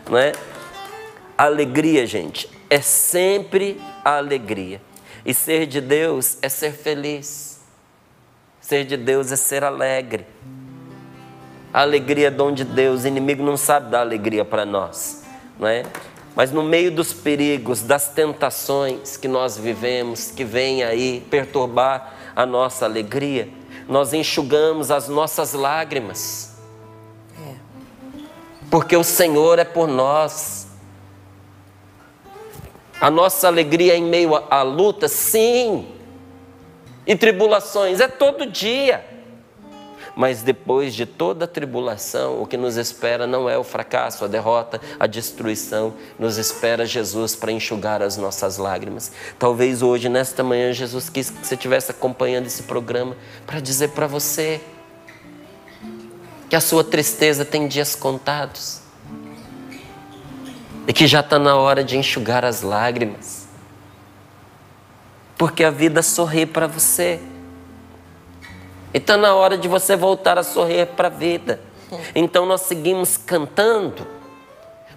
[0.09, 0.33] Não é?
[1.37, 4.81] Alegria, gente, é sempre a alegria.
[5.25, 7.61] E ser de Deus é ser feliz.
[8.59, 10.27] Ser de Deus é ser alegre.
[11.73, 15.23] A alegria é dom de Deus, o inimigo não sabe dar alegria para nós,
[15.57, 15.83] não é?
[16.37, 22.45] Mas no meio dos perigos, das tentações que nós vivemos, que vêm aí perturbar a
[22.45, 23.49] nossa alegria,
[23.89, 26.55] nós enxugamos as nossas lágrimas.
[27.43, 27.55] É.
[28.69, 30.67] Porque o Senhor é por nós.
[33.01, 35.87] A nossa alegria em meio à luta, sim.
[37.07, 39.03] E tribulações, é todo dia.
[40.17, 44.27] Mas depois de toda a tribulação, o que nos espera não é o fracasso, a
[44.27, 45.93] derrota, a destruição.
[46.17, 49.11] Nos espera Jesus para enxugar as nossas lágrimas.
[49.37, 54.07] Talvez hoje, nesta manhã, Jesus quis que você estivesse acompanhando esse programa para dizer para
[54.07, 54.59] você
[56.49, 58.81] que a sua tristeza tem dias contados
[60.87, 63.45] e que já está na hora de enxugar as lágrimas,
[65.37, 67.19] porque a vida sorri para você.
[68.93, 71.59] Está na hora de você voltar a sorrir para a vida.
[72.15, 74.07] Então nós seguimos cantando.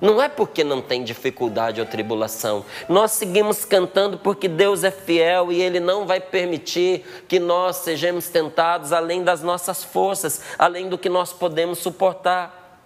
[0.01, 2.65] Não é porque não tem dificuldade ou tribulação.
[2.89, 8.29] Nós seguimos cantando porque Deus é fiel e Ele não vai permitir que nós sejamos
[8.29, 12.81] tentados além das nossas forças, além do que nós podemos suportar.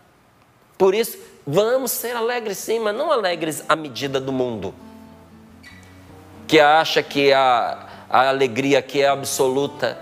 [0.77, 4.75] Por isso, vamos ser alegres sim, mas não alegres à medida do mundo,
[6.49, 9.97] que acha que a, a alegria aqui é absoluta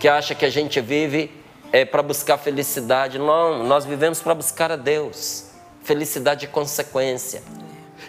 [0.00, 1.30] que acha que a gente vive
[1.70, 3.18] é, para buscar felicidade.
[3.18, 5.50] Não, nós vivemos para buscar a Deus.
[5.82, 7.42] Felicidade é consequência.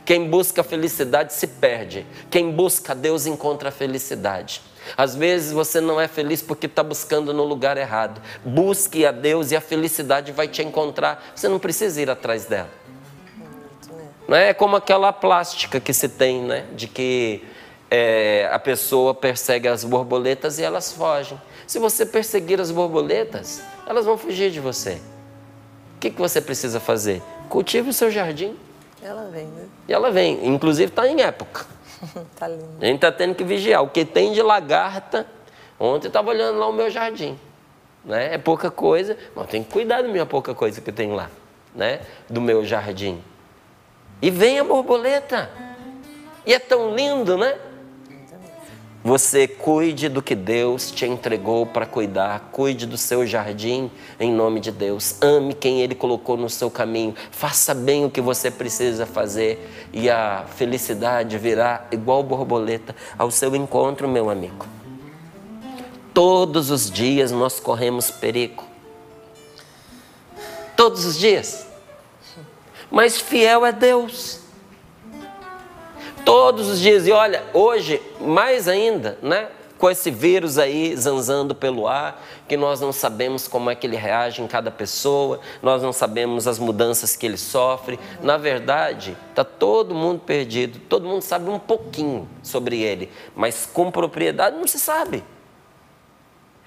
[0.05, 2.07] Quem busca felicidade se perde.
[2.29, 4.61] Quem busca a Deus encontra a felicidade.
[4.97, 8.21] Às vezes você não é feliz porque está buscando no lugar errado.
[8.43, 11.33] Busque a Deus e a felicidade vai te encontrar.
[11.35, 12.69] Você não precisa ir atrás dela.
[14.29, 16.65] Não é como aquela plástica que se tem, né?
[16.73, 17.43] De que
[17.93, 21.39] é, a pessoa persegue as borboletas e elas fogem.
[21.67, 24.93] Se você perseguir as borboletas, elas vão fugir de você.
[25.97, 27.21] O que, que você precisa fazer?
[27.49, 28.57] Cultive o seu jardim.
[29.03, 29.65] Ela vem, né?
[29.89, 30.47] E ela vem.
[30.47, 31.65] Inclusive está em época.
[32.39, 32.77] tá lindo.
[32.79, 33.83] A gente está tendo que vigiar.
[33.83, 35.27] O que tem de lagarta.
[35.77, 37.37] Ontem eu estava olhando lá o meu jardim.
[38.05, 38.33] Né?
[38.33, 41.29] É pouca coisa, mas tem que cuidar da minha pouca coisa que tenho lá.
[41.75, 41.99] Né?
[42.29, 43.21] Do meu jardim.
[44.21, 45.49] E vem a borboleta.
[46.45, 47.57] E é tão lindo, né?
[49.03, 54.59] Você cuide do que Deus te entregou para cuidar, cuide do seu jardim em nome
[54.59, 55.15] de Deus.
[55.19, 60.07] Ame quem Ele colocou no seu caminho, faça bem o que você precisa fazer e
[60.07, 64.67] a felicidade virá igual borboleta ao seu encontro, meu amigo.
[66.13, 68.63] Todos os dias nós corremos perigo.
[70.77, 71.65] Todos os dias.
[72.91, 74.40] Mas fiel é Deus.
[76.25, 77.07] Todos os dias.
[77.07, 79.47] E olha, hoje, mais ainda, né?
[79.77, 83.95] Com esse vírus aí zanzando pelo ar, que nós não sabemos como é que ele
[83.95, 87.99] reage em cada pessoa, nós não sabemos as mudanças que ele sofre.
[88.21, 93.89] Na verdade, está todo mundo perdido, todo mundo sabe um pouquinho sobre ele, mas com
[93.89, 95.23] propriedade não se sabe.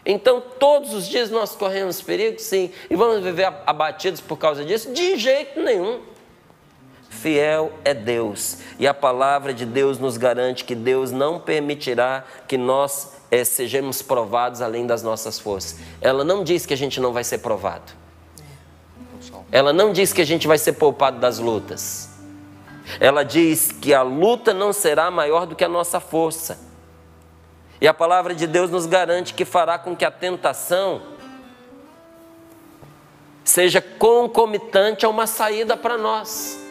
[0.05, 4.93] Então, todos os dias nós corremos perigo, sim, e vamos viver abatidos por causa disso?
[4.93, 6.01] De jeito nenhum.
[7.15, 8.59] Fiel é Deus.
[8.79, 14.03] E a palavra de Deus nos garante que Deus não permitirá que nós é, sejamos
[14.03, 15.79] provados além das nossas forças.
[16.01, 17.93] Ela não diz que a gente não vai ser provado.
[19.51, 22.11] Ela não diz que a gente vai ser poupado das lutas.
[23.01, 26.59] Ela diz que a luta não será maior do que a nossa força.
[27.81, 31.03] E a palavra de Deus nos garante que fará com que a tentação
[33.45, 36.64] seja concomitante a uma saída para nós.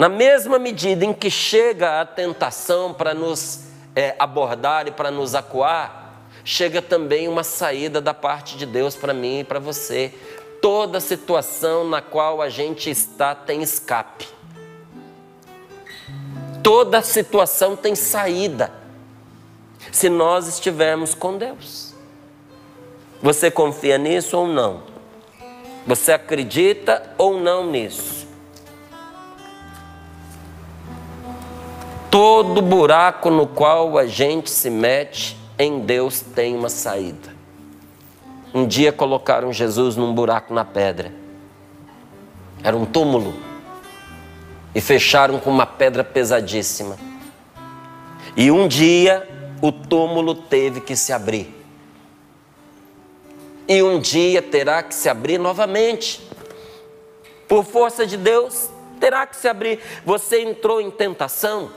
[0.00, 5.34] Na mesma medida em que chega a tentação para nos é, abordar e para nos
[5.34, 10.14] acuar, chega também uma saída da parte de Deus para mim e para você.
[10.62, 14.26] Toda situação na qual a gente está tem escape.
[16.62, 18.72] Toda situação tem saída.
[19.92, 21.92] Se nós estivermos com Deus.
[23.20, 24.82] Você confia nisso ou não?
[25.86, 28.19] Você acredita ou não nisso?
[32.10, 37.30] Todo buraco no qual a gente se mete, em Deus tem uma saída.
[38.52, 41.12] Um dia colocaram Jesus num buraco na pedra.
[42.64, 43.32] Era um túmulo.
[44.74, 46.96] E fecharam com uma pedra pesadíssima.
[48.36, 49.28] E um dia
[49.62, 51.54] o túmulo teve que se abrir.
[53.68, 56.28] E um dia terá que se abrir novamente.
[57.46, 59.78] Por força de Deus, terá que se abrir.
[60.04, 61.70] Você entrou em tentação.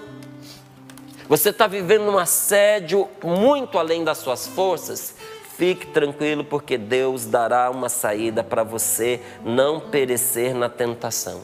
[1.27, 5.15] Você está vivendo um assédio muito além das suas forças.
[5.57, 11.41] Fique tranquilo, porque Deus dará uma saída para você não perecer na tentação.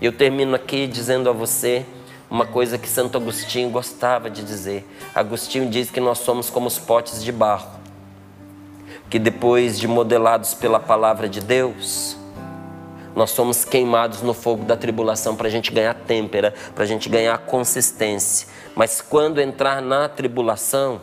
[0.00, 1.84] Eu termino aqui dizendo a você
[2.30, 4.86] uma coisa que Santo Agostinho gostava de dizer.
[5.14, 7.70] Agostinho diz que nós somos como os potes de barro,
[9.10, 12.16] que depois de modelados pela palavra de Deus,
[13.14, 17.08] nós somos queimados no fogo da tribulação para a gente ganhar têmpera, para a gente
[17.08, 18.46] ganhar consistência.
[18.74, 21.00] Mas quando entrar na tribulação,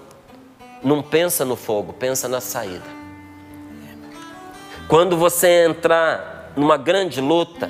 [0.83, 2.85] não pensa no fogo, pensa na saída.
[4.87, 7.69] Quando você entrar numa grande luta,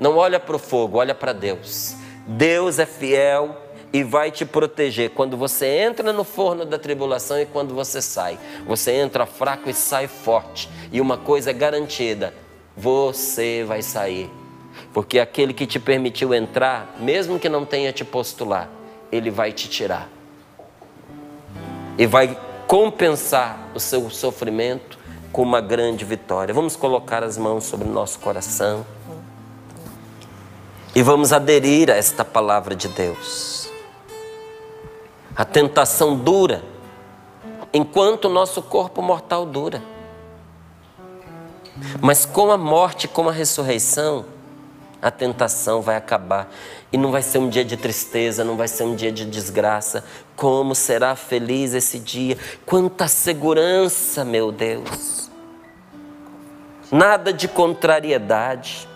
[0.00, 1.94] não olha para o fogo, olha para Deus.
[2.26, 7.46] Deus é fiel e vai te proteger quando você entra no forno da tribulação e
[7.46, 8.38] quando você sai.
[8.66, 10.68] Você entra fraco e sai forte.
[10.90, 12.34] E uma coisa é garantida:
[12.76, 14.30] você vai sair.
[14.92, 18.68] Porque aquele que te permitiu entrar, mesmo que não tenha te posto lá,
[19.10, 20.08] ele vai te tirar.
[21.98, 24.98] E vai compensar o seu sofrimento
[25.32, 26.52] com uma grande vitória.
[26.52, 28.84] Vamos colocar as mãos sobre o nosso coração.
[30.94, 33.68] E vamos aderir a esta palavra de Deus.
[35.34, 36.62] A tentação dura
[37.72, 39.82] enquanto o nosso corpo mortal dura.
[42.00, 44.24] Mas com a morte, com a ressurreição,
[45.00, 46.52] a tentação vai acabar.
[46.92, 50.04] E não vai ser um dia de tristeza, não vai ser um dia de desgraça.
[50.34, 52.38] Como será feliz esse dia?
[52.64, 55.30] Quanta segurança, meu Deus.
[56.90, 58.88] Nada de contrariedade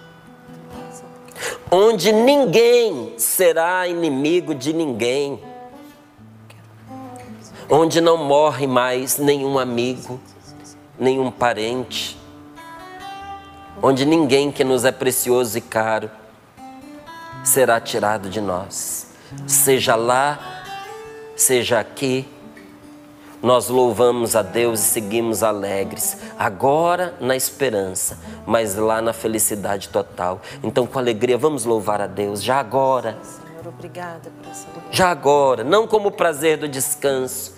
[1.71, 5.41] onde ninguém será inimigo de ninguém,
[7.69, 10.21] onde não morre mais nenhum amigo,
[10.99, 12.19] nenhum parente,
[13.83, 16.11] onde ninguém que nos é precioso e caro
[17.45, 19.07] será tirado de nós,
[19.47, 20.63] seja lá,
[21.37, 22.29] seja aqui
[23.43, 30.43] nós louvamos a Deus e seguimos alegres, agora na esperança, mas lá na felicidade total.
[30.63, 33.17] Então, com alegria, vamos louvar a Deus, já agora.
[33.23, 37.55] Senhor, obrigada por essa Já agora, não como prazer do descanso,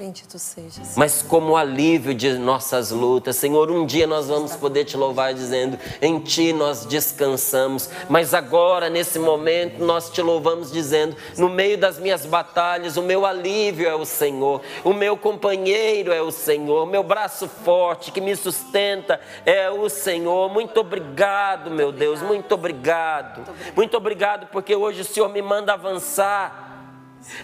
[0.00, 0.80] Bendito seja.
[0.96, 3.36] mas como alívio de nossas lutas.
[3.36, 7.90] Senhor, um dia nós vamos poder te louvar dizendo: em ti nós descansamos.
[8.08, 13.26] Mas agora, nesse momento, nós te louvamos dizendo: no meio das minhas batalhas, o meu
[13.26, 18.22] alívio é o Senhor, o meu companheiro é o Senhor, o meu braço forte que
[18.22, 20.48] me sustenta é o Senhor.
[20.48, 23.42] Muito obrigado, meu Deus, muito obrigado.
[23.76, 26.69] Muito obrigado porque hoje o Senhor me manda avançar.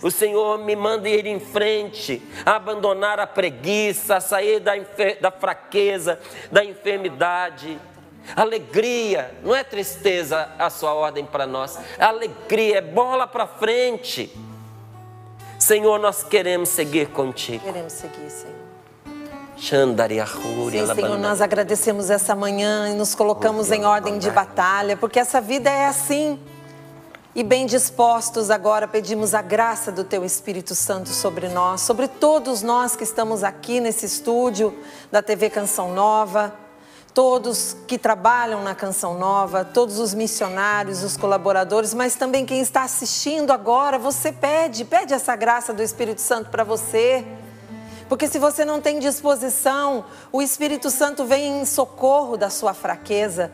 [0.02, 4.72] O Senhor me manda ir em frente, abandonar a preguiça, sair da,
[5.20, 6.18] da fraqueza,
[6.50, 7.78] da enfermidade.
[8.34, 14.34] Alegria, não é tristeza a sua ordem para nós, alegria, é bola para frente.
[15.58, 17.64] Senhor, nós queremos seguir contigo.
[17.64, 18.66] Queremos seguir, Senhor.
[20.70, 25.40] Sim, Senhor, nós agradecemos essa manhã e nos colocamos em ordem de batalha, porque essa
[25.40, 26.38] vida é assim.
[27.36, 32.62] E bem dispostos agora pedimos a graça do Teu Espírito Santo sobre nós, sobre todos
[32.62, 34.74] nós que estamos aqui nesse estúdio
[35.12, 36.54] da TV Canção Nova,
[37.12, 42.84] todos que trabalham na Canção Nova, todos os missionários, os colaboradores, mas também quem está
[42.84, 47.22] assistindo agora, você pede, pede essa graça do Espírito Santo para você.
[48.08, 53.52] Porque se você não tem disposição, o Espírito Santo vem em socorro da sua fraqueza.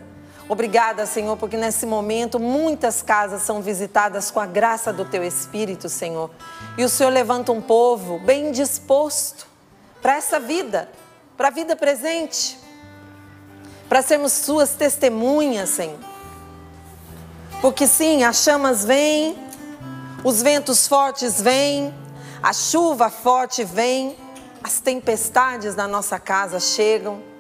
[0.48, 5.88] Obrigada, Senhor, porque nesse momento muitas casas são visitadas com a graça do Teu Espírito,
[5.88, 6.30] Senhor.
[6.76, 9.46] E o Senhor levanta um povo bem disposto
[10.00, 10.90] para essa vida,
[11.36, 12.58] para a vida presente,
[13.88, 15.98] para sermos Suas testemunhas, Senhor.
[17.60, 19.36] Porque sim, as chamas vêm,
[20.24, 21.94] os ventos fortes vêm,
[22.42, 24.16] a chuva forte vem,
[24.62, 27.31] as tempestades na nossa casa chegam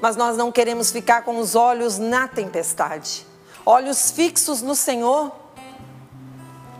[0.00, 3.26] mas nós não queremos ficar com os olhos na tempestade,
[3.64, 5.32] olhos fixos no Senhor.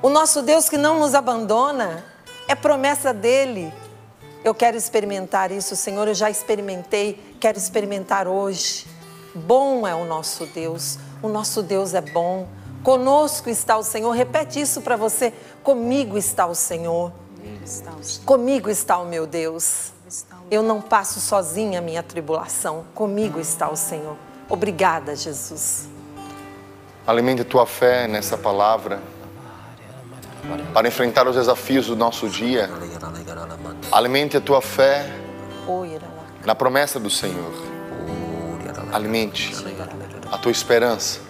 [0.01, 2.05] O nosso Deus que não nos abandona,
[2.47, 3.73] é promessa dele.
[4.45, 8.87] Eu quero experimentar isso, Senhor, eu já experimentei, quero experimentar hoje.
[9.35, 12.49] Bom é o nosso Deus, o nosso Deus é bom.
[12.83, 14.11] Conosco está o Senhor.
[14.13, 15.33] Repete isso para você.
[15.63, 17.13] Comigo está o Senhor.
[18.25, 19.93] Comigo está o meu Deus.
[20.51, 24.17] Eu não passo sozinha a minha tribulação, comigo está o Senhor.
[24.49, 25.89] Obrigada, Jesus.
[27.07, 29.01] Alimente tua fé nessa palavra.
[30.73, 32.71] para enfrentar os desafios do nosso dia.
[33.93, 35.07] Alimente a tua fé
[36.45, 37.53] na promessa do Senhor.
[38.93, 39.55] Alimente
[40.31, 41.21] a tua esperança.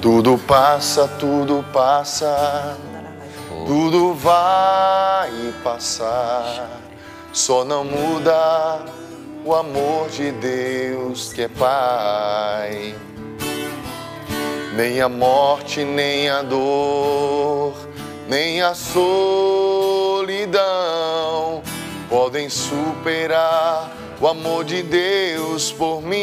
[0.00, 2.76] Tudo passa, tudo passa,
[3.66, 5.30] tudo vai
[5.62, 6.80] passar.
[7.32, 8.84] Só não muda
[9.44, 12.94] o amor de Deus que é Pai.
[14.76, 17.74] Nem a morte, nem a dor,
[18.28, 20.04] nem a solidão
[22.08, 26.14] podem superar o amor de Deus por mim.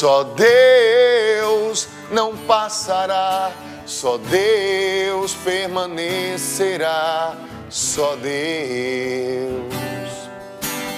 [0.00, 3.52] Só Deus não passará,
[3.84, 7.36] só Deus permanecerá,
[7.68, 9.74] só Deus.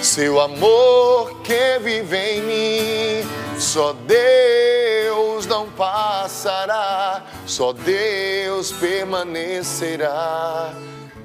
[0.01, 3.29] Seu amor que vive em mim,
[3.59, 10.73] só Deus não passará, só Deus permanecerá,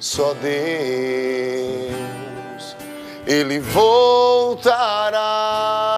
[0.00, 0.48] só Deus.
[3.24, 5.88] Ele voltará